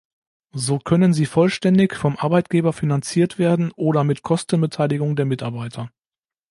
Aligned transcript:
So 0.55 0.79
können 0.79 1.13
sie 1.13 1.27
vollständig 1.27 1.95
vom 1.95 2.17
Arbeitgeber 2.17 2.73
finanziert 2.73 3.37
werden 3.37 3.71
oder 3.75 4.03
mit 4.03 4.23
Kostenbeteiligung 4.23 5.15
der 5.15 5.25
Mitarbeiter. 5.27 5.91